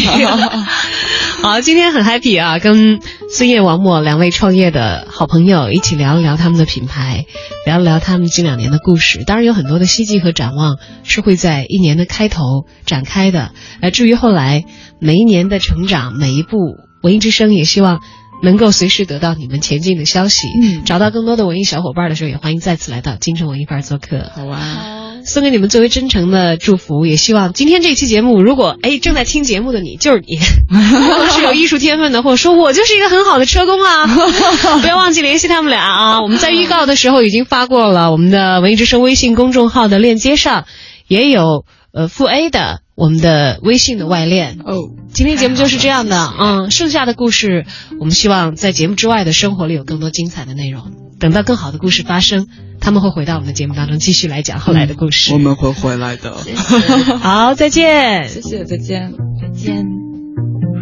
[1.42, 3.00] 好，今天很 happy 啊，跟
[3.30, 7.26] 孙烨、王默两位创业的好朋友一起聊一聊他们的品牌，
[7.66, 9.24] 聊一聊他们近两年的故事。
[9.26, 13.52] 当然有很多的希冀和展望是会在一年的开头展开的。
[13.82, 14.66] 呃，至于后来
[15.00, 16.58] 每一年的成长，每一步
[17.04, 18.02] 文艺之声也希望。
[18.42, 24.32] 能够随时得到你们前进的消息，嗯找到更多的文艺小伙伴的时候，也欢迎再次来到京城文艺范儿做客。
[24.36, 30.38] 好啊，送给你们最为真诚的祝福，也希望今天这期节目，如果哎正在听节目的你就是你，
[30.70, 34.08] 如果是有艺术天分的，或者说我就是一个很好的车工啊，
[34.82, 36.22] 不要忘记联系他们俩啊。
[36.22, 40.66] 我们在预告的时候已经发过了，我们的文艺之声微信公众号的链接上
[41.08, 44.58] 也有呃负 A 的我们的微信的外链。
[44.66, 47.68] 哦，今天节目就是这样的，嗯，剩下的故事，
[48.00, 50.92] 我们希望在节目之外的生活里有更多精彩的内容。
[51.20, 52.48] 等到更好的故事发生，
[52.80, 55.32] 他们会回到我们的节目当中，继续来讲后来的故事。
[55.32, 56.38] 我们会回来的。
[57.22, 58.28] 好，再见。
[58.30, 59.14] 谢谢，再见。
[59.40, 59.86] 再见。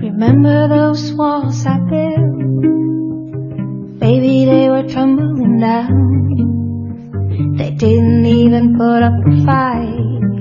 [0.02, 2.46] Remember those walls I built?
[4.00, 5.90] Baby, they were tumbling down.
[7.58, 10.35] They didn't even put up a fight.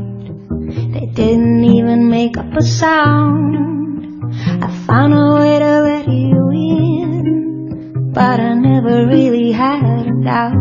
[0.94, 4.32] They didn't even make up a sound.
[4.62, 10.54] I found a way to let you in, but I never really had a doubt.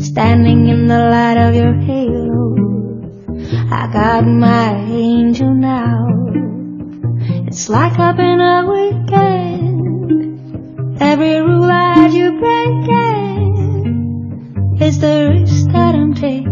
[0.00, 2.54] Standing in the light of your halo,
[3.70, 6.06] I got my angel now.
[7.46, 10.22] It's like I've been a weekend.
[10.98, 13.58] Every rule I you breaking
[14.80, 16.51] is the risk that I'm taking.